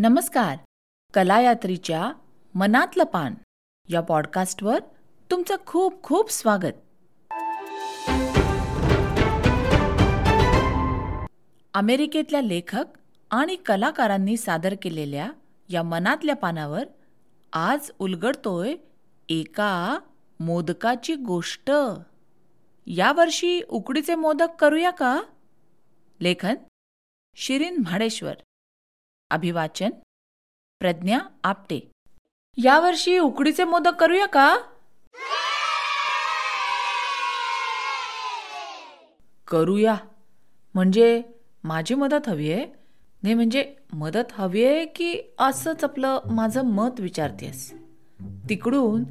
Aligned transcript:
नमस्कार. 0.00 0.58
कलायात्रीच्या 1.14 2.12
मनातलं 2.54 3.04
पान 3.04 3.34
या 3.88 4.00
पॉडकास्टवर 4.00 4.78
तुमचं 5.30 5.56
खूप 5.66 6.02
खूप 6.02 6.30
स्वागत. 6.30 6.72
अमेरिकेतल्या 11.74 12.40
लेखक 12.40 12.84
आणि 13.30 13.56
कलाकारांनी 13.56 14.36
सादर 14.36 14.74
केलेल्या 14.82 15.30
या 15.68 15.82
मनातल्या 15.82 16.36
पानावर 16.36 16.84
आज 17.52 17.90
उलगडतोय 17.98 18.74
एका 19.28 19.98
मोदकाची 20.40 21.14
गोष्ट. 21.14 21.70
यावर्षी 22.86 23.62
उकडीचे 23.68 24.14
मोदक 24.14 24.48
करूया 24.58 24.90
का? 24.90 25.22
लेखन 26.20 26.54
शिरीन 27.34 27.76
म्हाडेश्वर. 27.78 28.34
अभिवाचन 29.30 29.90
प्रज्ञा 30.80 31.18
आपटे. 31.44 31.80
यावर्षी 32.56 33.18
उकडीचे 33.18 33.64
मोदक 33.64 33.94
करूया 33.94 34.26
का? 34.26 34.58
करूया. 39.48 39.96
म्हणजे 40.74 41.22
माझी 41.64 41.94
मदत 41.94 42.28
हवी 42.28 42.52
आहे? 42.52 42.66
नाही 43.22 43.34
म्हणजे 43.34 43.74
मदत 43.92 44.32
हवी 44.32 44.64
आहे 44.64 44.84
की 44.86 45.20
असंच 45.38 45.84
आपलं 45.84 46.18
माझं 46.26 46.62
मत 46.64 47.00
विचारतेस? 47.00 47.74
तिकडून 48.48 49.04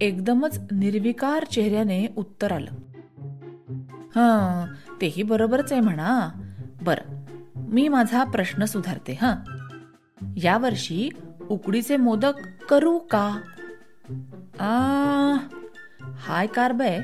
एकदमच 0.00 0.58
निर्विकार 0.72 1.44
चेहऱ्याने 1.44 2.06
उत्तर 2.16 2.52
आलं. 2.52 2.70
हां 4.16 4.74
तेही 5.00 5.22
बरोबरच 5.22 5.72
आहे 5.72 5.80
म्हणा. 5.80 6.28
बरं 6.82 7.18
मी 7.56 7.88
माझा 7.88 8.24
प्रश्न 8.24 8.64
सुधारते 8.64 9.12
हां. 9.12 9.57
यावर्षी 10.36 11.08
उकडीचे 11.48 11.96
मोदक 11.96 12.32
करू 12.70 12.98
का? 12.98 13.40
आ, 14.60 14.72
हाय 16.14 16.46
कारब 16.46 16.82
आहे 16.82 17.00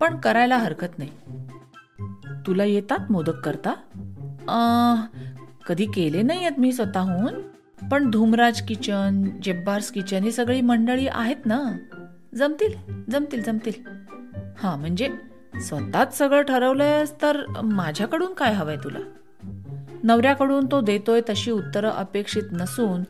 पण 0.00 0.16
करायला 0.16 0.56
हरकत 0.56 0.98
नाही. 0.98 1.10
तुला 2.46 2.64
येतात 2.64 3.12
मोदक 3.12 3.48
करता? 3.48 3.70
आ, 4.48 4.94
कधी 5.66 5.86
केले 5.86 6.22
नाही 6.22 6.38
आहेत 6.38 6.60
मी 6.60 6.72
स्वतःहून 6.72 7.34
पण 7.88 8.10
धूमराज 8.10 8.62
किचन 8.66 9.24
जेब्बार्स 9.42 9.90
किचन 9.90 10.22
ही 10.22 10.32
सगळी 10.32 10.60
मंडळी 10.60 11.06
आहेत 11.06 11.46
ना? 11.46 11.78
जमतील 12.34 13.02
जमतील 13.12 13.42
जमतील. 13.42 13.72
हां 14.58 14.78
म्हणजे 14.78 15.08
स्वतःच 15.60 16.18
सगळं 16.18 16.42
ठरवलंयस 16.42 17.22
तर 17.22 17.42
माझ्याकडून 17.62 18.34
काय 18.34 18.54
हवंय 18.54 18.76
तुला? 18.76 18.98
नवऱ्याकडून 20.02 20.66
तो 20.66 20.80
देतोय 20.80 21.20
तशी 21.28 21.50
उत्तरं 21.50 21.90
अपेक्षित 21.90 22.42
नसून 22.52 23.02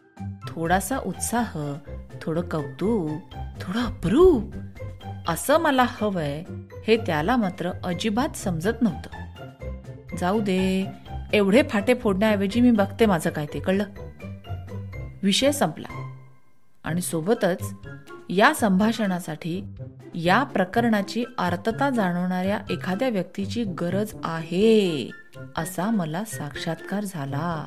थोडासा 0.48 0.98
उत्साह 0.98 1.74
थोडं 2.22 2.40
कौतुक 2.40 3.36
थोडं 3.60 3.86
अप्रूप 3.86 4.54
असं 5.28 5.58
मला 5.58 5.84
हवंय 5.88 6.44
हे 6.86 6.96
त्याला 6.96 7.36
मात्र 7.36 7.70
अजिबात 7.84 8.36
समजत 8.36 8.82
नव्हतं. 8.82 9.08
जाऊ 10.16 10.40
दे 10.40 10.86
एवढे 11.32 11.62
फाटे 11.70 11.94
फोडण्याऐवजी 11.94 12.60
मी 12.60 12.70
बघते 12.70 13.06
माझं 13.06 13.30
काय 13.30 13.46
ते 13.54 13.60
कळलं? 13.60 13.84
विषय 15.22 15.52
संपला. 15.52 16.12
आणि 16.84 17.00
सोबतच 17.00 17.62
या 18.28 18.54
संभाषणासाठी 18.54 19.62
या 20.14 20.42
प्रकरणाची 20.42 21.24
आर्तता 21.38 21.90
जाणवणाऱ्या 21.90 22.58
एखाद्या 22.70 23.08
व्यक्तीची 23.08 23.64
गरज 23.64 24.14
आहे. 24.24 25.10
असा 25.56 25.90
मला 25.90 26.24
साक्षात्कार 26.24 27.04
झाला. 27.04 27.66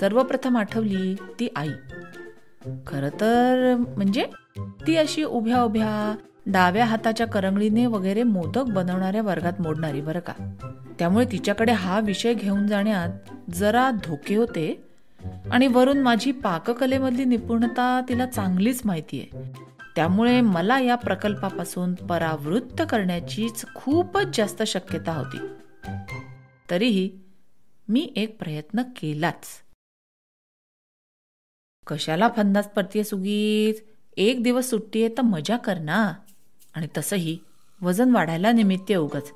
सर्वप्रथम 0.00 0.56
आठवली 0.56 1.14
ती 1.14 1.48
आई. 1.56 1.70
खर 2.86 3.08
तर 3.20 3.74
म्हणजे 3.96 4.26
ती 4.58 4.96
अशी 4.96 5.24
उभ्या 5.24 5.62
उभ्या 5.62 6.16
डाव्या 6.46 6.84
हाताच्या 6.84 7.26
करंगळीने 7.26 7.86
वगैरे 7.86 8.22
मोदक 8.22 8.62
बनवणाऱ्या 8.62 9.22
वर्गात 9.22 9.60
मोडणारी 9.60 10.00
बरं 10.00 10.20
का. 10.20 10.32
त्यामुळे 10.98 11.26
तिच्याकडे 11.32 11.72
हा 11.72 12.00
विषय 12.00 12.34
घेऊन 12.34 12.66
जाण्यात 12.66 13.08
जरा 13.50 13.90
धोके 13.90 14.36
होते 14.36 14.84
आणि 15.50 15.66
वरून 15.66 15.98
माझी 15.98 16.32
पाककलेमधली 16.32 17.24
निपुणता 17.24 18.00
तिला 18.08 18.26
चांगलीच 18.26 18.80
माहिती 18.84 19.20
आहे 19.20 19.52
त्यामुळे 19.96 20.40
मला 20.40 20.80
या 20.80 20.94
प्रकल्पापासून 20.94 21.94
परावृत्त 21.94 22.82
करण्याचीच 22.90 23.64
खूपच 23.74 24.36
जास्त 24.36 24.62
शक्यता 24.62 25.12
होती. 25.12 25.38
तरीही 26.70 27.18
मी 27.88 28.12
एक 28.16 28.38
प्रयत्न 28.38 28.82
केलाच. 28.82 29.46
कशाला 31.86 32.28
फंदास 32.36 32.68
पडतीये 32.68 33.04
सुगीत 33.04 33.74
एक 34.16 34.42
दिवस 34.42 34.70
सुट्टी 34.70 35.04
आहे 35.04 35.16
तर 35.16 35.22
मजा 35.22 35.56
कर 35.56 35.78
ना. 35.78 36.12
आणि 36.74 36.88
तसंही 36.96 37.38
वजन 37.82 38.10
वाढायला 38.10 38.52
निमित्त 38.52 38.92
उगच. 38.92 39.32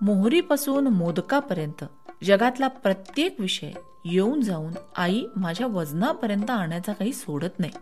मोहरीपासून 0.00 0.86
मोदकापर्यंत 0.86 1.84
जगातला 2.24 2.68
प्रत्येक 2.68 3.40
विषय 3.40 3.72
येऊन 4.04 4.40
जाऊन 4.40 4.72
आई 4.96 5.24
माझ्या 5.36 5.66
वजनापर्यंत 5.66 6.50
आणायचा 6.50 6.92
काही 6.92 7.12
सोडत 7.12 7.60
नाही. 7.60 7.72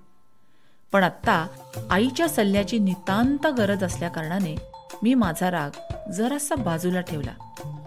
पण 0.93 1.03
आत्ता 1.03 1.47
आईच्या 1.91 2.29
सल्ल्याची 2.29 2.79
नितांत 2.79 3.47
गरज 3.47 3.85
असल्याकारणाने 3.85 4.57
मी 5.03 5.15
माझा 5.15 5.51
राग 5.51 5.71
जरासा 6.11 6.55
बाजूला 6.55 7.01
ठेवला. 7.01 7.35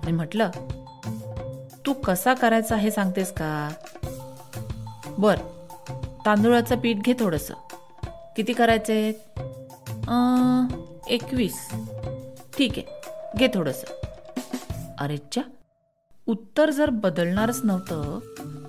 आणि 0.04 0.12
म्हटलं 0.12 0.50
तू 1.86 1.94
कसा 1.94 2.34
करायचा 2.34 2.76
हे 2.76 2.92
सांगतेस 2.92 3.32
का? 3.32 3.70
बर 5.18 5.36
तांदूळाचं 6.26 6.80
पीठ 6.80 6.98
घे 6.98 7.14
थोडंसं. 7.20 7.54
किती 8.36 8.54
करायचे 8.54 9.08
एकवीस. 11.10 11.58
ठीक 12.58 12.78
आहे 12.78 12.84
घे 13.38 13.48
थोडंसं. 13.54 14.08
अरेच्या 15.00 15.44
उत्तर 16.28 16.70
जर 16.70 16.90
बदलणारच 16.90 17.62
नव्हतं 17.64 18.20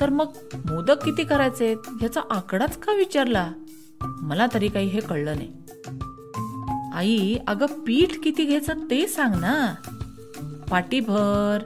तर 0.01 0.09
मग 0.09 0.27
मोदक 0.71 1.05
किती 1.05 1.25
करायचे 1.25 1.73
ह्याचा 1.73 2.21
आकडाच 2.31 2.77
का 2.77 2.93
विचारला? 2.93 3.51
मला 4.03 4.47
तरी 4.55 4.69
काही 4.69 4.89
हे 4.89 5.01
कळलं 5.01 5.37
नाही. 5.37 5.53
आई 6.95 7.37
अगं 7.49 7.67
पीठ 7.67 8.19
किती 8.25 8.45
घ्यायचं 8.45 8.91
ते 8.91 9.07
सांग 9.09 9.35
ना. 9.35 9.75
पाटीभर 10.71 11.59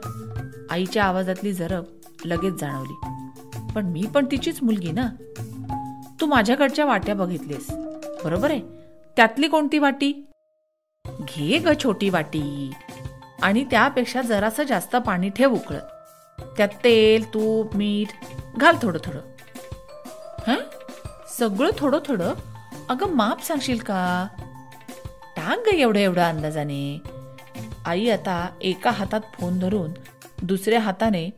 आईच्या 0.69 1.03
आवाजातली 1.03 1.53
जरब 1.53 1.83
लगेच 2.25 2.53
जाणवली. 2.53 2.93
पण 3.75 3.85
मी 3.85 4.03
पण 4.03 4.25
तिचीच 4.25 4.63
मुलगी 4.63 4.91
ना? 4.91 5.07
तू 6.21 6.25
माझ्याकडच्या 6.25 6.85
वाट्या 6.85 7.15
बघितलीस. 7.15 7.67
बरोबर 8.23 8.51
आहे? 8.51 8.61
त्यातली 9.15 9.47
कोणती 9.47 9.77
वाटी? 9.77 10.25
घे 11.21 11.57
ग 11.57 11.67
छोटी 11.83 12.09
वाटी. 12.09 12.71
आणि 13.41 13.65
त्यापेक्षा 13.71 14.21
जरासं 14.21 14.63
जास्त 14.63 14.95
पाणी 14.95 15.29
ठेव 15.29 15.53
उकळत. 15.53 15.81
त्यात 16.57 16.69
तेल 16.83 17.33
तूप 17.33 17.75
मीठ 17.75 18.25
घाल 18.57 18.75
थोडं 18.81 18.99
थोडं. 19.05 19.19
हं? 20.47 20.57
सगळं 21.39 21.69
थोडं 21.77 21.99
थोडं. 22.05 22.33
अगं 22.89 23.07
माप 23.07 23.43
सांगशील 23.43 23.77
का? 23.77 24.27
टाक 25.37 25.69
ग 25.69 25.73
एवढं 25.73 25.99
एवढं 25.99 26.21
अंदाजाने. 26.21 27.01
आई 27.85 28.09
आता 28.09 28.49
एका 28.61 28.91
हातात 28.91 29.21
फोन 29.33 29.59
धरून 29.59 29.91
दुसऱ्या 30.43 30.79
हाताने 30.79 31.29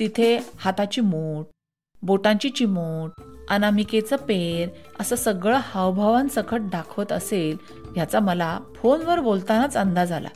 तिथे 0.00 0.38
हाताची 0.56 1.00
मूठ 1.00 1.46
बोटांची 2.02 2.50
चिमूट 2.50 3.10
अनामिकेचं 3.50 4.16
पेर 4.16 4.68
असं 5.00 5.16
सगळं 5.16 5.58
हावभावांसकट 5.62 6.60
दाखवत 6.60 7.12
असेल 7.12 7.56
ह्याचा 7.96 8.20
मला 8.20 8.58
फोनवर 8.76 9.20
बोलतानाच 9.20 9.76
अंदाज 9.76 10.12
आला. 10.12 10.28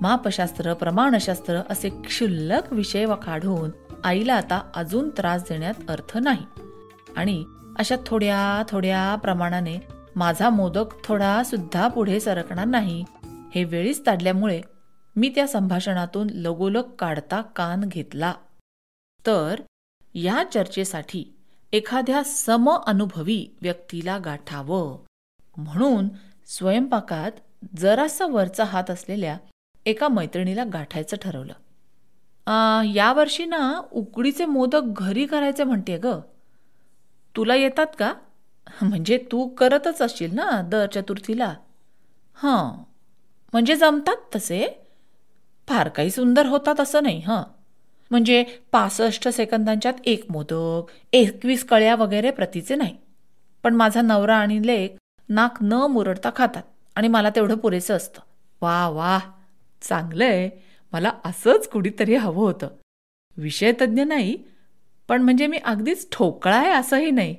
मापशास्त्र 0.00 0.74
प्रमाणशास्त्र 0.74 1.60
असे 1.70 1.88
क्षुल्लक 1.88 2.72
विषय 2.72 3.06
काढून 3.06 3.70
आईला 4.04 4.34
आता 4.34 4.62
अजून 4.74 5.08
त्रास 5.08 5.42
देण्यात 5.42 5.74
अर्थ 5.88 6.18
नाही. 6.18 6.46
आणि 7.16 7.44
अशा 7.78 7.96
थोड्या 8.06 8.62
थोड्या 8.68 9.14
प्रमाणाने 9.16 9.78
माझा 10.16 10.50
मोदक 10.50 11.04
थोडा 11.04 11.42
सुद्धा 11.42 11.88
पुढे 11.88 12.20
सरकणार 12.20 12.64
नाही 12.64 13.04
हे 13.54 13.64
वेळीच 13.64 14.06
ताडल्यामुळे 14.06 14.60
मी 15.16 15.28
त्या 15.28 15.46
संभाषणातून 15.46 16.30
लगोलग 16.30 16.82
काढता 16.82 17.42
कान 17.42 17.80
घेतला. 17.80 18.34
तर 19.26 19.60
या 20.14 20.44
चर्चेसाठी 20.54 21.34
एखाद्या 21.72 22.24
सम 22.24 22.70
अनुभवी 22.70 23.56
व्यक्तीला 23.62 24.18
गाठावं. 24.18 24.98
म्हणून 25.56 26.08
स्वयंपाकात 26.46 27.30
जरासा 27.76 28.26
वरचा 28.26 28.64
हात 28.64 28.90
असलेल्या 28.90 29.38
एका 29.86 30.08
मैत्रिणीला 30.08 30.64
गाठायचं 30.64 31.16
ठरवलं. 31.22 31.52
यावर्षी 32.94 33.44
ना 33.44 33.80
उकडीचे 33.92 34.44
मोदक 34.44 34.82
घरी 34.84 35.26
करायचे 35.26 35.64
म्हणते 35.64 35.96
ग. 35.96 36.06
तुला 37.36 37.54
येतात 37.54 37.86
का? 37.98 38.14
म्हणजे 38.82 39.18
तू 39.32 39.48
करतच 39.48 40.02
असशील 40.02 40.34
ना 40.34 40.62
दर 40.62 40.86
चतुर्थीला. 40.86 41.54
हां. 42.34 42.82
म्हणजे 43.52 43.76
जमतात 43.76 44.16
तसे? 44.36 44.83
फार 45.68 45.88
काही 45.88 46.10
सुंदर 46.10 46.46
होतात 46.46 46.80
असं 46.80 47.02
नाही 47.02 47.20
हं. 47.20 47.42
म्हणजे 48.10 48.44
पासष्ट 48.72 49.28
सेकंदांच्यात 49.28 49.94
एक 50.04 50.24
मोदक 50.30 50.86
एकवीस 51.12 51.64
कळ्या 51.64 51.94
वगैरे 51.94 52.30
प्रतीचे 52.30 52.74
नाही. 52.74 52.96
पण 53.62 53.74
माझा 53.74 54.02
नवरा 54.02 54.36
आणि 54.36 54.66
लेख 54.66 54.88
नाक 55.28 55.62
न 55.62 55.72
मुरडता 55.72 56.30
खातात 56.36 56.62
आणि 56.96 57.08
मला 57.08 57.30
तेवढं 57.30 57.56
पुरेसं 57.56 57.96
असतं. 57.96 58.20
वा 58.62 58.88
वा 58.88 59.18
चांगलंय. 59.82 60.50
मला 60.92 61.12
असंच 61.24 61.68
कुठेतरी 61.68 62.14
हवं 62.14 62.44
होतं. 62.44 62.68
विषयतज्ञ 63.36 64.02
नाही 64.04 64.36
पण 65.08 65.22
म्हणजे 65.22 65.46
मी 65.46 65.58
अगदीच 65.64 66.08
ठोकळा 66.12 66.56
आहे 66.56 66.70
असंही 66.70 67.10
नाही. 67.10 67.36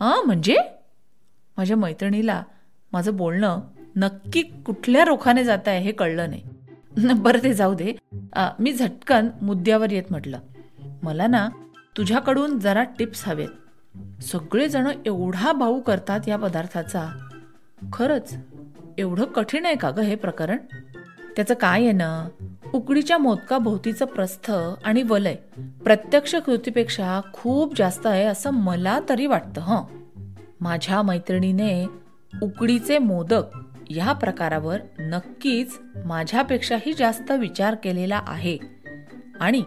हां 0.00 0.24
म्हणजे? 0.26 0.56
माझ्या 1.56 1.76
मैत्रिणीला 1.76 2.42
माझं 2.92 3.16
बोलणं 3.16 3.60
नक्की 3.96 4.42
कुठल्या 4.42 5.04
रोखाने 5.04 5.44
जात 5.44 5.68
आहे 5.68 5.80
हे 5.80 5.92
कळलं 5.92 6.30
नाही. 6.30 6.42
बरं 7.24 7.42
ते 7.42 7.52
जाऊ 7.54 7.74
दे. 7.74 7.92
मी 8.60 8.72
झटकन 8.72 9.28
मुद्द्यावर 9.42 9.90
येत 9.92 10.10
म्हटलं 10.10 10.38
मला 11.02 11.26
ना 11.26 11.48
तुझ्याकडून 11.96 12.58
जरा 12.58 12.82
टिप्स 12.98 13.28
हवेत. 13.28 13.48
सगळेजण 14.22 14.88
एवढा 15.06 15.52
भाऊ 15.52 15.80
करतात 15.80 16.28
या 16.28 16.36
पदार्थाचा. 16.36 17.06
खरंच 17.92 18.34
एवढं 18.98 19.24
कठीण 19.24 19.66
आहे 19.66 19.76
का 19.76 19.90
ग 19.90 19.98
हे 19.98 20.14
प्रकरण? 20.14 20.56
त्याचं 21.36 21.54
काय 21.54 21.82
आहे 21.82 21.92
ना? 21.92 22.28
उकडीच्या 22.74 23.18
मोदका 23.18 23.58
भोवतीचं 23.58 24.04
प्रस्थ 24.04 24.50
आणि 24.84 25.02
वलय 25.02 25.34
प्रत्यक्ष 25.84 26.34
कृतीपेक्षा 26.36 27.20
खूप 27.32 27.76
जास्त 27.76 28.06
आहे 28.06 28.24
असं 28.24 28.50
मला 28.50 28.98
तरी 29.08 29.26
वाटतं 29.26 29.60
हं. 29.60 29.82
माझ्या 30.60 31.02
मैत्रिणीने 31.02 31.84
उकडीचे 32.42 32.98
मोदक 32.98 33.56
या 33.96 34.12
प्रकारावर 34.12 34.80
नक्कीच 34.98 35.78
माझ्यापेक्षाही 36.04 36.92
जास्त 36.92 37.32
विचार 37.32 37.74
केलेला 37.74 38.20
आहे. 38.26 38.58
आणि 39.40 39.62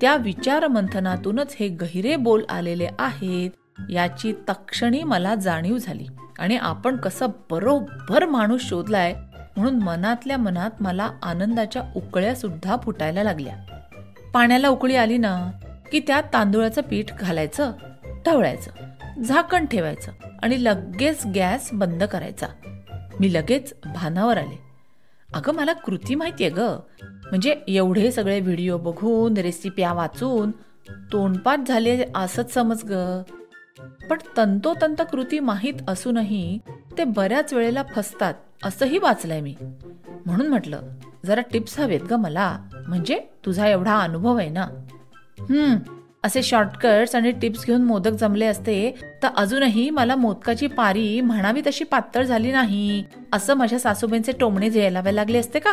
त्या 0.00 0.16
विचार 0.16 0.66
मंथनातूनच 0.66 1.56
हे 1.60 1.68
गहिरे 1.68 2.16
बोल 2.16 2.44
आलेले 2.48 2.88
आहेत 2.98 3.50
याची 3.90 4.32
तक्षणी 4.48 5.02
मला 5.02 5.34
जाणीव 5.34 5.78
झाली. 5.78 6.06
आणि 6.38 6.56
आपण 6.56 6.96
कसं 6.96 7.26
बरोबर 7.50 8.26
माणूस 8.26 8.62
शोधलाय 8.62 9.14
म्हणून 9.56 9.82
मनातल्या 9.82 10.36
मनात 10.36 10.70
मला 10.80 11.10
आनंदाच्या 11.22 11.82
उकळ्या 11.96 12.34
सुद्धा 12.34 12.76
फुटायला 12.82 13.22
लागल्या. 13.22 13.56
पाण्याला 14.34 14.68
उकळी 14.68 14.96
आली 14.96 15.18
ना 15.18 15.50
की 15.92 16.00
त्यात 16.00 16.22
तांदूळाचं 16.32 16.82
पीठ 16.82 17.14
घालायचं 17.14 17.72
ढवळायचं 18.26 18.70
झाकण 19.22 19.66
ठेवायचं 19.66 20.12
आणि 20.42 20.64
लगेच 20.64 21.26
गॅस 21.26 21.70
बंद 21.72 22.04
करायचा. 22.04 22.46
मी 23.20 23.32
लगेच 23.32 23.74
भानावर 23.84 24.36
आले. 24.36 24.58
अगं 25.34 25.54
मला 25.54 25.72
कृती 25.72 26.14
माहितीये 26.14 26.50
ग. 26.50 26.58
म्हणजे 27.02 27.60
एवढे 27.68 28.10
सगळे 28.12 28.40
व्हिडिओ 28.40 28.78
बघून 28.78 29.36
रेसिप्या 29.36 29.92
वाचून 29.92 30.50
तोंडपाठ 31.12 31.60
झाले 31.68 32.04
असंच 32.14 32.54
समज 32.54 32.84
ग. 32.84 33.22
पण 34.10 34.18
तंतोतंत 34.36 35.02
कृती 35.12 35.40
माहीत 35.40 35.74
असूनही 35.88 36.58
ते 36.98 37.04
बऱ्याच 37.04 37.52
वेळेला 37.52 37.82
फसतात 37.82 38.34
असंही 38.64 38.98
वाचलंय 38.98 39.40
मी. 39.40 39.56
म्हणून 40.26 40.46
म्हटलं 40.46 40.80
जरा 41.26 41.40
टिप्स 41.40 41.80
हवेत 41.80 42.00
ग 42.10 42.12
मला. 42.12 42.58
म्हणजे 42.88 43.20
तुझा 43.46 43.68
एवढा 43.68 43.98
अनुभव 43.98 44.36
आहे 44.36 44.48
ना. 44.48 44.62
हम्म. 45.40 45.95
असे 46.26 46.42
शॉर्टकट्स 46.42 47.14
आणि 47.14 47.30
टिप्स 47.32 47.66
घेऊन 47.66 47.82
मोदक 47.84 48.10
जमले 48.10 48.46
असते 48.46 48.94
तर 49.22 49.28
अजूनही 49.36 49.90
मला 49.90 50.16
मोदकाची 50.16 50.66
पारी 50.66 51.20
म्हणावी 51.20 51.62
तशी 51.66 51.84
पातळ 51.84 52.22
झाली 52.22 52.52
नाही 52.52 53.04
असं 53.32 53.54
माझ्या 53.54 53.78
सासूबाईंचे 53.78 54.32
टोमणे 54.32 54.70
झेलावे 54.70 55.14
लागले 55.16 55.38
असते 55.38 55.58
का? 55.58 55.72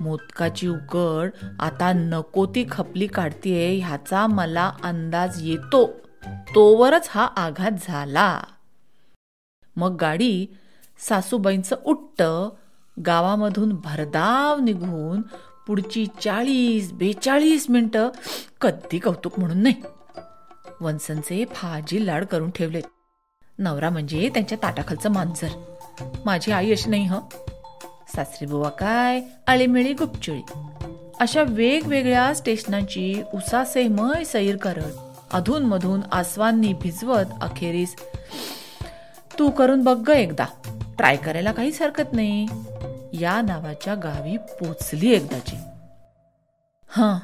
मोदकाची 0.00 0.68
उकड 0.68 1.30
आता 1.60 1.92
नको 1.92 2.46
ती 2.46 2.66
खपली 2.70 3.06
काढतीये 3.06 3.78
ह्याचा 3.78 4.26
मला 4.26 4.72
अंदाज 4.82 5.38
येतो. 5.42 5.86
तोवरच 6.54 7.08
हा 7.10 7.24
आघात 7.36 7.70
झाला. 7.88 8.40
मग 9.76 9.96
गाडी 9.96 10.46
सासूबाईंचं 10.98 11.76
उट्ट 11.84 12.22
गावामधून 13.06 13.72
भरधाव 13.84 14.58
निघून 14.58 15.22
पुढची 15.66 16.06
चाळीस 16.24 16.92
बेचाळीस 16.92 17.66
मिनटं 17.70 18.08
कधी 18.60 18.98
कौतुक 18.98 19.38
म्हणून 19.38 19.62
नाही. 19.62 19.74
वंसनचे 20.80 21.44
फाजी 21.44 22.06
लाड 22.06 22.24
करून 22.24 22.50
ठेवलेत. 22.50 22.82
नवरा 23.58 23.90
म्हणजे 23.90 24.28
त्यांच्या 24.28 24.58
ताटाखालचं 24.62 25.10
मांजर. 25.10 25.48
माझी 26.24 26.52
आई 26.52 26.72
अशी 26.72 26.90
नाही 26.90 27.06
ह. 27.06 27.18
सासरी 28.16 28.46
बुवा 28.46 28.68
काय 28.68 29.20
आळीमिळी 29.46 29.92
गुपचुळी. 29.92 30.40
अशा 31.20 31.42
वेगवेगळ्या 31.42 32.34
स्टेशनांची 32.34 33.22
उसासेमय 33.34 34.24
सैर 34.24 34.56
करत 34.56 34.92
अधूनमधून 35.32 36.00
आसवांनी 36.12 36.72
भिजवत 36.72 37.24
अखेरीस 37.40 37.94
तू 39.38 39.50
करून 39.50 39.82
बघ 39.82 39.96
ग 39.96 40.10
एकदा. 40.10 40.46
ट्राय 40.98 41.16
करायला 41.16 41.52
काहीच 41.52 41.82
हरकत 41.82 42.12
नाही. 42.12 42.46
या 43.12 43.42
नावाच्या 43.42 43.94
गावी 43.94 44.36
पोचली 44.36 45.10
एकदाची. 45.10 45.56
हां 46.88 47.18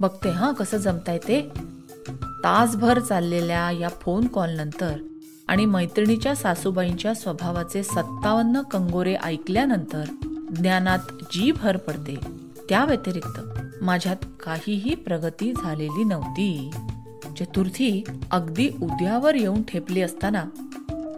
बघते 0.00 0.30
हां 0.30 0.52
कसं 0.52 0.76
जमताय 0.76 1.18
ते. 1.18 1.48
तासभर 2.44 2.98
चाललेल्या 2.98 3.70
या 3.70 3.88
फोन 3.88 4.26
कॉल 4.26 4.50
नंतर 4.50 4.96
आणि 5.48 5.66
मैत्रिणीच्या 5.66 6.34
सासूबाईंच्या 6.34 7.14
स्वभावाचे 7.14 7.82
सत्तावन्न 7.82 8.62
कंगोरे 8.62 9.14
ऐकल्यानंतर 9.14 10.04
ज्ञानात 10.56 10.98
जी 11.32 11.52
भर 11.52 11.76
पडते. 11.76 12.16
त्या 12.68 12.84
व्यतिरिक्त 12.84 13.40
माझ्यात 13.82 14.16
काहीही 14.44 14.94
प्रगती 14.94 15.52
झालेली 15.52 16.04
नव्हती. 16.04 16.70
चतुर्थी 17.40 18.04
अगदी 18.30 18.68
उद्यावर 18.68 19.34
येऊन 19.34 19.62
ठेपली 19.62 20.02
असताना 20.02 20.44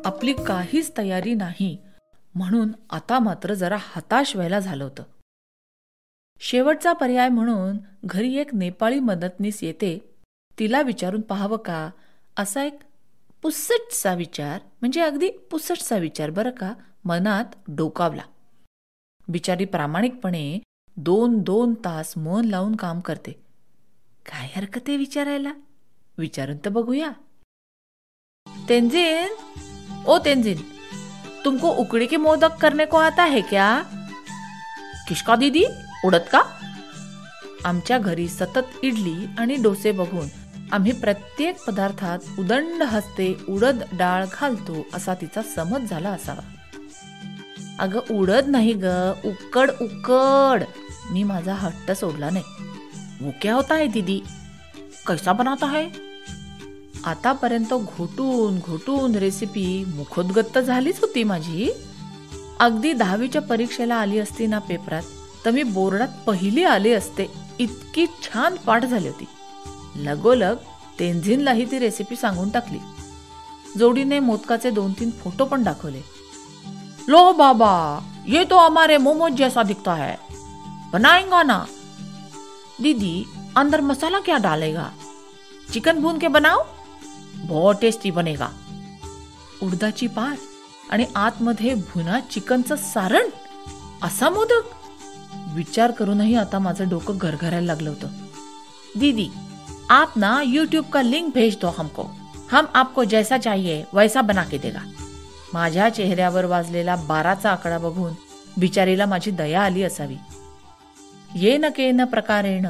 आपली 0.04 0.32
काहीच 0.32 0.92
तयारी 0.98 1.34
नाही 1.34 1.76
म्हणून 2.34 2.72
आता 2.90 3.18
मात्र 3.18 3.54
जरा 3.54 3.76
हताश 3.80 4.36
व्हायला 4.36 4.58
झालं 4.58 4.84
होतं. 4.84 5.02
शेवटचा 6.40 6.92
पर्याय 6.92 7.28
म्हणून 7.28 7.76
घरी 8.04 8.36
एक 8.36 8.54
नेपाळी 8.54 9.00
मदतनीस 9.00 9.62
येते 9.62 10.14
तिला 10.58 10.82
विचारून 10.82 11.20
पाहावं 11.20 11.56
का? 11.56 11.90
असा 12.36 12.64
एक 12.64 12.78
पुसटचा 13.42 14.14
विचार 14.14 14.60
म्हणजे 14.80 15.00
अगदी 15.00 15.30
पुसटचा 15.30 15.96
विचार 15.96 16.30
बरं 16.30 16.50
का? 16.50 16.74
मनात 17.04 17.44
डोकावला. 17.68 18.22
बिचारी 19.28 19.64
प्रामाणिकपणे 19.64 20.58
दोन 20.96 21.38
दोन 21.38 21.74
तास 21.74 22.18
मन 22.18 22.44
लावून 22.44 22.76
काम 22.76 23.00
करते. 23.00 23.32
काय 24.26 24.48
हरकत 24.56 24.80
आहे 24.88 24.96
विचारायला? 24.96 25.52
विचारून 26.18 26.56
तर 26.56 26.68
बघूया. 26.68 27.10
तेंजिन 28.68 29.28
ओ 30.06 30.18
तेंजिन 30.18 30.79
तुमको 31.44 31.68
उकड़ी 31.68 32.06
के 32.06 32.16
मोदक 32.16 32.56
करने 32.60 32.84
को 32.84 32.96
आता 32.96 33.24
है 33.24 33.40
क्या? 33.40 33.82
किशका 35.08 35.36
दीदी? 35.36 35.64
उडत 36.04 36.28
का? 36.32 36.42
आमच्या 37.64 37.98
घरी 37.98 38.28
सतत 38.28 38.78
इडली 38.82 39.26
आणि 39.38 39.56
डोसे 39.56 39.92
बघून 39.92 40.28
आम्ही 40.72 40.92
प्रत्येक 40.92 41.64
पदार्थात 41.64 42.18
उदंड 42.38 42.82
हस्ते 42.82 43.36
उडद 43.48 43.82
डाळ 43.92 44.24
घालतो 44.32 44.86
असा 44.94 45.14
तिचा 45.14 45.42
समज 45.42 45.90
झाला 45.90 46.10
असावा. 46.10 46.42
अगं 47.78 48.00
उडद 48.10 48.48
नाही 48.48 48.72
ग 48.72 48.84
उकड 49.24 49.70
उकड. 49.80 50.62
मी 51.10 51.22
माझा 51.22 51.54
हट्ट 51.54 51.92
सोडला 51.92 52.30
नाही. 52.30 52.44
वो 53.20 53.30
क्या 53.42 53.54
होता 53.54 53.74
है 53.74 53.86
दीदी. 53.86 54.20
कैसा 55.06 55.32
बनाता 55.32 55.66
है? 55.66 56.09
आतापर्यंत 57.04 57.74
घोटून 57.74 58.58
घोटून 58.58 59.14
रेसिपी 59.14 59.84
मुखोद्गत्त 59.84 60.58
झालीच 60.58 61.00
होती 61.00 61.24
माझी. 61.24 61.70
अगदी 62.60 62.92
दहावीच्या 62.92 63.42
परीक्षेला 63.42 63.94
आली 63.94 64.18
असती 64.18 64.46
ना 64.46 64.58
पेपरात 64.58 65.02
तर 65.44 65.50
मी 65.50 65.62
बोर्डात 65.62 66.08
पहिली 66.26 66.64
आले 66.64 66.92
असते. 66.92 67.26
इतकी 67.58 68.06
छान 68.06 68.56
पाठ 68.56 68.84
झाली 68.84 69.08
होती. 69.08 69.24
लगोलग 69.96 70.54
तेंझिनलाही 70.98 71.70
ती 71.70 71.78
रेसिपी 71.78 72.16
सांगून 72.16 72.50
टाकली. 72.50 72.78
जोडीने 73.78 74.18
मोदकाचे 74.18 74.70
दोन 74.70 74.92
तीन 74.92 75.10
फोटो 75.10 75.44
पण 75.44 75.62
दाखवले. 75.62 76.00
लो 77.08 77.32
बाबा 77.32 78.00
ये 78.28 78.44
तो 78.44 78.58
हमारे 78.58 78.96
मोमोज 78.96 79.32
जैसा 79.32 79.62
दिखता 79.62 79.94
है. 79.94 80.14
बनाएंगा 80.92 81.42
ना. 81.42 81.64
दीदी 82.80 83.24
अंदर 83.56 83.80
मसाला 83.80 84.18
क्या 84.18 84.36
डालेगा? 84.36 84.90
चिकन 85.72 86.00
भून 86.00 86.18
के 86.18 86.28
बनाओ. 86.28 86.58
बहुत 87.50 87.74
टेस्टी 87.82 88.10
बनेगा. 88.10 88.48
उडदाची 89.62 90.06
पार 90.06 90.36
आणि 90.90 91.06
आतमध्ये 91.16 91.74
भुना 91.74 92.20
चिकनचं 92.20 92.76
सारण? 92.76 93.28
असा 94.02 94.30
मोदक? 94.30 94.68
विचार 95.54 95.90
करूनही 95.90 96.34
आता 96.34 96.58
माझं 96.58 96.88
डोकं 96.88 97.18
घरघरायला 97.20 97.66
लागलं 97.66 97.90
होतं. 97.90 98.08
दीदी 98.96 99.28
आप 99.90 100.12
ना 100.16 100.42
यूट्यूब 100.46 100.84
का 100.84 101.02
लिंक 101.02 101.34
भेज 101.34 101.56
दो 101.60 101.74
हमको. 101.78 102.04
हम 102.52 102.64
आपको 102.74 103.04
जैसा 103.04 103.38
चाहिए 103.38 103.82
वैसा 103.92 104.20
बना 104.20 104.44
के 104.44 104.58
देगा. 104.58 104.80
माझ्या 105.52 105.88
चेहऱ्यावर 105.88 106.44
वाजलेला 106.44 106.96
बाराचा 106.96 107.50
आकडा 107.50 107.78
बघून 107.78 108.12
बिचारीला 108.58 109.06
माझी 109.06 109.30
दया 109.30 109.62
आली 109.62 109.82
असावी. 109.82 110.16
ये 111.34 111.56
न 111.56 111.66
के 111.76 111.90
न 111.92 112.04
प्रकारेण 112.04 112.66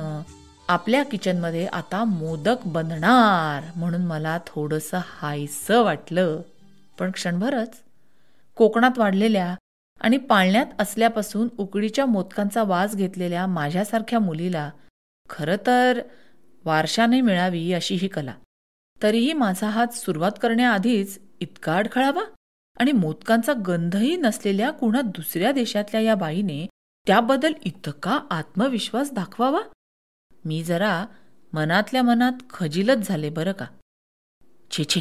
आपल्या 0.71 1.05
किचनमध्ये 1.05 1.67
आता 1.67 2.05
मोदक 2.05 2.57
बनणार 2.67 3.71
म्हणून 3.77 4.00
मला 4.00 4.39
थोडंसं 4.47 4.99
हायसं 5.05 5.83
वाटलं. 5.83 6.41
पण 6.99 7.11
क्षणभरच. 7.11 7.83
कोकणात 8.57 8.99
वाढलेल्या 8.99 9.55
आणि 10.00 10.17
पाळण्यात 10.17 10.67
असल्यापासून 10.79 11.49
उकडीच्या 11.59 12.07
मोदकांचा 12.07 12.62
वास 12.62 12.97
घेतलेल्या 12.97 13.47
माझ्यासारख्या 13.47 14.19
मुलीला 14.19 14.71
खरं 15.31 15.57
तर 15.67 16.00
वारशाने 16.65 17.21
मिळावी 17.21 17.73
अशी 17.73 17.95
ही 17.95 18.09
कला. 18.09 18.35
तरीही 19.03 19.33
माझा 19.33 19.69
हात 19.69 19.95
सुरुवात 19.95 20.33
करण्याआधीच 20.43 21.19
इतका 21.41 21.77
अडखळावा 21.77 22.23
आणि 22.77 22.93
मोदकांचा 22.93 23.53
गंधही 23.67 24.17
नसलेल्या 24.17 24.71
कुणा 24.71 25.00
दुसऱ्या 25.00 25.53
देशातल्या 25.53 26.00
या 26.00 26.15
बाईने 26.15 26.67
त्याबद्दल 27.07 27.53
इतका 27.65 28.21
आत्मविश्वास 28.31 29.12
दाखवावा? 29.12 29.61
मी 30.44 30.62
जरा 30.64 31.06
मनातल्या 31.52 32.02
मनात 32.02 32.32
खजिलच 32.50 33.09
झाले 33.09 33.30
बरं 33.30 33.52
का? 33.52 33.66
छे 34.70 34.85
छे. 34.85 35.00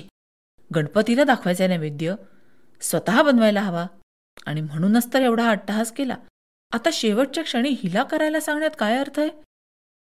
गणपतीला 0.75 1.23
दाखवायचा 1.23 1.67
नैवेद्य. 1.67 2.15
स्वतः 2.81 3.21
बनवायला 3.21 3.61
हवा. 3.61 3.87
आणि 4.45 4.61
म्हणूनच 4.61 5.13
तर 5.13 5.21
एवढा 5.21 5.49
अट्टहास 5.49 5.91
केला. 5.91 6.15
आता 6.71 6.89
शेवटच्या 6.93 7.43
क्षणी 7.43 7.69
हिला 7.69 8.03
करायला 8.03 8.39
सांगण्यात 8.39 8.71
काय 8.79 8.97
अर्थ 8.97 9.19
आहे? 9.19 9.29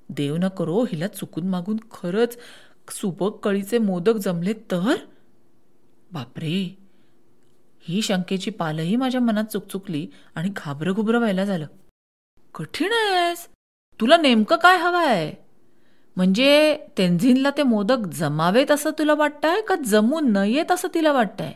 देव 0.09 0.37
न 0.37 0.47
करो 0.47 0.83
हिला 0.83 1.07
चुकून 1.07 1.47
मागून 1.47 1.77
खरंच 1.91 2.37
सुबक 2.91 3.39
कळीचे 3.39 3.77
मोदक 3.77 4.13
जमले 4.13 4.53
तर? 4.53 4.95
बापरे! 6.11 6.77
ही 7.81 8.01
शंकेची 8.01 8.51
पालही 8.51 8.95
माझ्या 8.95 9.21
मनात 9.21 9.43
चुकचुकली 9.43 10.07
आणि 10.35 10.49
घाबरं 10.55 10.93
घुबरं 10.93 11.17
व्हायला 11.19 11.45
झालं. 11.45 11.67
कठीण 12.55 12.93
आहेस 12.93 13.49
तुला 13.99 14.17
नेमकं 14.17 14.55
काय 14.55 14.77
हवं 14.77 15.07
आहे 15.07 15.31
म्हणजे 16.17 16.77
तेंझिनला 16.97 17.49
ते 17.57 17.63
मोदक 17.63 17.97
जमावेत 17.97 18.71
असं 18.71 18.89
तुला 18.91 19.13
वाटतंय 19.13 19.61
का 19.61 19.75
जमू 19.85 20.19
नयेत 20.19 20.71
असं 20.71 20.87
तिला 20.93 21.11
वाटतंय? 21.11 21.51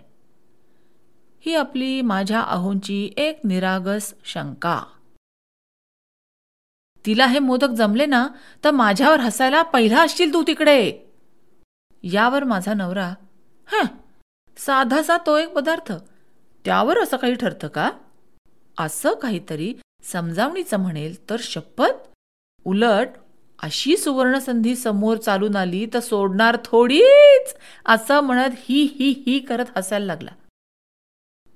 ही 1.46 1.56
आपली 1.56 2.02
माझ्या 2.02 2.42
अहोंची 2.42 3.14
एक 3.18 3.40
निरागस 3.44 4.14
शंका. 4.26 4.84
तिला 7.06 7.26
हे 7.26 7.40
मोदक 7.40 7.70
जमले 7.70 8.06
ना 8.06 8.28
तर 8.64 8.72
माझ्यावर 8.72 9.20
हसायला 9.20 9.62
पहिला 9.62 10.02
असशील 10.02 10.34
तू 10.34 10.44
तिकडे. 10.48 10.92
यावर 12.04 12.44
माझा 12.44 12.74
नवरा 12.74 13.14
ह 13.68 13.84
साधासा 14.58 15.18
तो 15.18 15.38
एक 15.38 15.50
पदार्थ. 15.50 15.94
त्यावर 16.66 17.00
असं 17.00 17.18
काही 17.18 17.36
ठरतं 17.36 17.68
का? 17.68 17.92
असं 18.78 19.14
काहीतरी 19.14 19.74
समजावणीचं 20.04 20.78
म्हणेल 20.78 21.30
तर 21.30 21.38
शपथ 21.40 22.07
उलट 22.68 23.08
अशी 23.64 23.98
सुवर्णसंधी 23.98 24.76
समोर 24.76 25.18
चालून 25.18 25.56
आली 25.56 25.86
तर 25.94 26.00
सोडणार 26.00 26.58
थोडीच 26.66 27.56
असं 27.86 28.20
म्हणत 28.20 28.56
ही 28.58 28.84
ही 28.84 29.24
ही 29.26 29.40
करत 29.40 29.66
हसायला 29.78 30.06
लागला. 30.06 30.32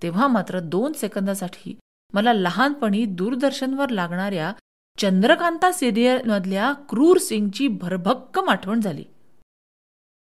तेव्हा 0.03 0.27
मात्र 0.27 0.59
दोन 0.59 0.93
सेकंदासाठी 0.93 1.77
मला 2.13 2.33
लहानपणी 2.33 3.05
दूरदर्शनवर 3.05 3.89
लागणाऱ्या 3.89 4.53
चंद्रकांता 4.97 5.71
सिरियलमधल्या 5.71 6.73
क्रूर 6.89 7.17
सिंगची 7.17 7.67
भरभक्कम 7.67 8.49
आठवण 8.49 8.79
झाली. 8.79 9.05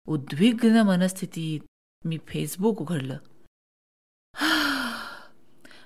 उद्विग्न 0.07 0.81
मनस्थितीत 0.81 1.59
मी 2.05 2.17
फेसबुक 2.27 2.81
उघडलं. 2.81 3.17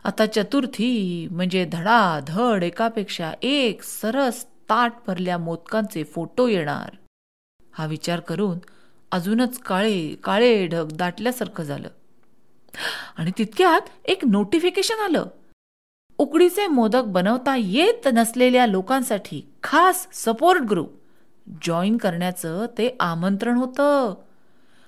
आता 0.04 0.26
चतुर्थी 0.26 1.28
म्हणजे 1.32 1.66
धडाधड 1.72 2.64
एकापेक्षा 2.64 3.34
एक 3.42 3.84
सरस 3.84 4.46
ताट 4.70 4.94
भरल्या 5.08 5.38
मोदकांचे 5.38 6.04
फोटो 6.04 6.48
येणार. 6.48 6.96
हा 7.74 7.86
विचार 7.86 8.20
करून 8.20 8.60
अजूनच 9.12 9.60
काळे 9.60 10.16
काळे 10.24 10.68
ढग 10.68 10.88
दाटल्यासारखं 10.94 11.64
झालं. 11.64 11.88
आणि 13.18 13.32
तितक्यात 13.38 13.82
एक 14.06 14.26
नोटिफिकेशन 14.26 15.00
आलं. 15.00 15.26
उकडीचे 16.18 16.68
मोदक 16.68 17.04
बनवता 17.04 17.56
येत 17.56 18.08
नसलेल्या 18.14 18.66
लोकांसाठी 18.68 19.42
खास 19.64 20.08
सपोर्ट 20.14 20.62
ग्रुप 20.62 20.92
जॉईन 21.64 21.98
करण्याचं 21.98 22.66
ते 22.78 22.96
आमंत्रण 23.00 23.58
होतं. 23.58 24.14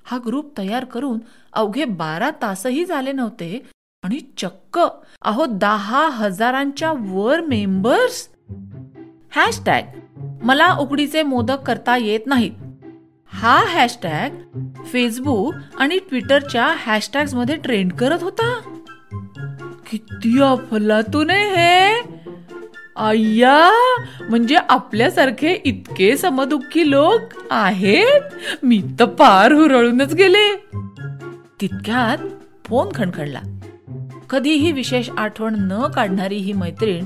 हा 0.03 0.17
ग्रुप 0.25 0.57
तयार 0.57 0.85
करून 0.85 1.19
अवघे 1.53 1.85
बारा 1.85 2.29
तासही 2.41 2.85
झाले 2.85 3.11
नव्हते 3.11 3.65
आणि 4.03 4.19
चक्क 4.37 4.79
अहो 5.21 5.45
दहा 5.45 6.09
हजारांच्या 6.09 6.91
वर 6.99 7.41
मेंबर्स 7.41 8.27
हॅशटॅग. 9.35 9.81
मला 10.43 10.75
उकडीचे 10.79 11.23
मोदक 11.23 11.61
करता 11.61 11.97
येत 11.97 12.19
नाहीत. 12.25 12.51
हा 13.33 13.65
हॅशटॅग 13.67 14.29
फेसबुक 14.85 15.53
आणि 15.77 15.97
ट्विटरच्या 15.97 16.73
हॅशटॅगमध्ये 16.77 17.55
ट्रेंड 17.55 17.93
करत 17.93 18.23
होता. 18.23 18.59
किती 19.91 20.41
अफलातून 20.41 21.29
हे? 21.29 22.01
अय्या 22.95 23.71
म्हणजे 24.29 24.55
आपल्यासारखे 24.69 25.53
इतके 25.65 26.17
समदुःखी 26.17 26.91
लोक 26.91 27.21
आहेत? 27.51 28.21
मी 28.63 28.83
तर 28.99 29.05
पार 29.05 29.51
हुरळूनच 29.51 30.13
गेले. 30.13 30.55
तितक्यात 31.61 32.17
फोन 32.65 32.87
खणखणला. 32.95 33.41
कधीही 34.29 34.71
विशेष 34.71 35.09
आठवण 35.17 35.55
न 35.57 35.87
काढणारी 35.87 36.35
ही 36.35 36.53
मैत्रीण 36.53 37.05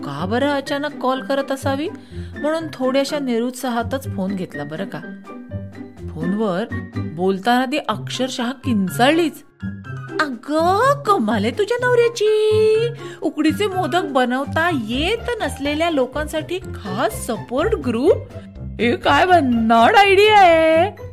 का 0.00 0.26
बरं 0.26 0.48
अचानक 0.48 0.96
कॉल 1.00 1.20
करत 1.20 1.52
असावी? 1.52 1.88
म्हणून 2.40 2.64
थोड्याशा 2.74 3.18
निरुत्साहातच 3.18 4.16
फोन 4.16 4.36
घेतला 4.36 4.64
बरं 4.64 4.84
का. 4.84 5.00
फोनवर 6.14 6.64
बोलताना 6.96 7.64
ती 7.64 7.78
अक्षरशः 7.88 8.50
किंचाळलीच. 8.50 9.42
अग 10.20 10.52
कमाले 11.06 11.50
तुझ्या 11.50 11.86
नवऱ्याची. 11.86 12.88
उकडीचे 13.22 13.66
मोदक 13.66 14.02
बनवता 14.04 14.70
येत 14.88 15.42
नसलेल्या 15.42 15.90
लोकांसाठी 15.90 16.58
खास 16.58 17.26
सपोर्ट 17.26 17.74
ग्रुप 17.74 18.16
हे 18.80 18.96
काय 18.96 19.26
भन्नाड 19.26 19.96
आयडिया 19.96 20.38
आहे. 20.38 21.11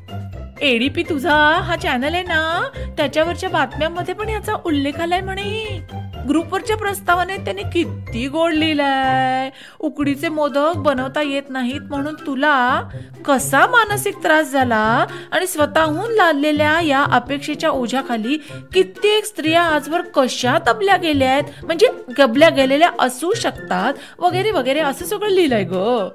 एडीपी 0.61 1.03
तुझा 1.03 1.35
हा 1.63 1.75
चॅनल 1.75 2.13
आहे 2.13 2.23
ना 2.23 2.69
त्याच्यावरच्या 2.97 3.49
बातम्यांमध्ये 3.49 4.13
पण 4.13 4.29
याचा 4.29 4.53
उल्लेख 4.65 4.99
आलाय 4.99 5.21
म्हणे. 5.21 5.79
ग्रुपवरच्या 6.27 6.77
प्रस्तावाने 6.77 7.35
त्याने 7.37 7.61
किती 7.63 8.27
गोड 8.27 8.53
लिहिलाय. 8.53 9.49
उकडीचे 9.79 10.29
मोदक 10.29 10.77
बनवता 10.77 11.21
येत 11.21 11.49
नाहीत 11.49 11.81
म्हणून 11.81 12.13
तुला 12.27 12.81
कसा 13.25 13.65
मानसिक 13.67 14.17
त्रास 14.23 14.51
झाला? 14.51 15.05
आणि 15.31 15.47
स्वतःहून 15.47 16.11
लादलेल्या 16.11 16.79
या 16.81 17.03
अपेक्षेच्या 17.11 17.69
ओझ्याखाली 17.69 18.37
कित्येक 18.73 19.25
स्त्रिया 19.25 19.61
आजवर 19.61 20.01
कशा 20.01 20.57
तबल्या 20.67 20.97
गेल्या 20.97 21.31
आहेत 21.31 21.63
म्हणजे 21.63 21.87
गबल्या 22.17 22.49
गेलेल्या 22.49 22.89
असू 22.99 23.33
शकतात? 23.33 23.93
वगैरे 24.19 24.51
वगैरे 24.51 24.79
असं 24.79 25.05
सगळं 25.05 25.29
लिहिलंय 25.29 25.63
ग. 25.63 26.07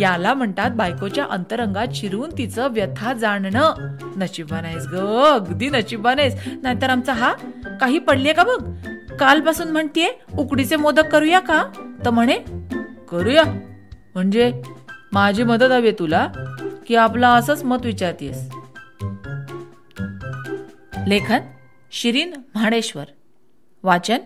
याला 0.00 0.34
म्हणतात 0.34 0.70
बायकोच्या 0.70 1.24
अंतरंगात 1.30 1.94
शिरून 1.94 2.30
तिचं 2.38 2.72
व्यथा 2.72 3.12
जाणणं. 3.12 3.72
नशिबान 4.16 4.64
आहेस 4.64 4.86
ग 4.86 4.96
अगदी 5.24 5.68
नशिबान 5.68 6.18
आहेस 6.18 6.34
नाहीतर 6.62 6.90
आमचा 6.90 7.12
हा 7.12 7.32
काही 7.80 7.98
पडले 7.98 8.32
का 8.32 8.44
बघ? 8.44 8.62
कालपासून 9.22 9.68
म्हणतीये 9.68 10.12
उकडीचे 10.38 10.76
मोदक 10.76 11.06
करूया 11.06 11.40
का? 11.40 11.62
तर 12.04 12.10
म्हणे 12.10 12.38
करूया. 13.10 13.42
म्हणजे 14.14 14.62
माझी 15.12 15.42
मदत 15.42 15.70
हवी 15.72 15.92
तुला 15.92 16.32
की 16.86 16.96
आपला 16.96 17.34
असंच 17.34 17.62
मत 17.64 17.84
विचारतेस. 17.84 18.48
लेखन 21.08 21.40
शिरीन 21.90 22.32
म्हाडेश्वर 22.54 23.04
वाचन 23.82 24.18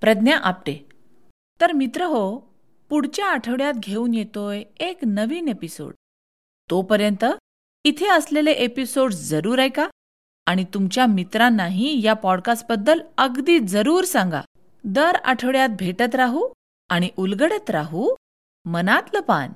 प्रज्ञा 0.00 0.36
आपटे. 0.36 0.76
तर 1.60 1.72
मित्र 1.72 2.04
हो 2.04 2.38
पुढच्या 2.88 3.26
आठवड्यात 3.26 3.74
घेऊन 3.74 4.14
येतोय 4.14 4.62
एक 4.80 4.98
नवीन 5.06 5.48
एपिसोड 5.48 5.92
तोपर्यंत 6.70 7.24
इथे 7.84 8.08
असलेले 8.08 8.50
एपिसोड 8.50 9.12
जरूर 9.12 9.58
ऐका. 9.58 9.88
आणि 10.48 10.64
तुमच्या 10.74 11.06
मित्रांनाही 11.06 12.02
या 12.04 12.12
पॉडकास्टबद्दल 12.12 13.00
अगदी 13.18 13.58
जरूर 13.58 14.04
सांगा. 14.04 14.40
दर 14.84 15.16
आठवड्यात 15.24 15.68
भेटत 15.78 16.14
राहू 16.14 16.48
आणि 16.88 17.08
उलगडत 17.16 17.70
राहू. 17.70 18.14
मनातलं 18.64 19.20
पान. 19.20 19.48